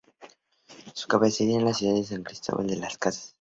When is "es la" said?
1.57-1.75